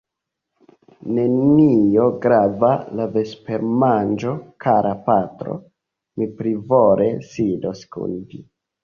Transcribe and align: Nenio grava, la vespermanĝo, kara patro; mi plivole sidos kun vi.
Nenio 1.17 2.07
grava, 2.23 2.71
la 2.99 3.05
vespermanĝo, 3.17 4.33
kara 4.65 4.95
patro; 5.11 5.59
mi 6.23 6.29
plivole 6.41 7.11
sidos 7.35 7.85
kun 7.97 8.17
vi. 8.33 8.43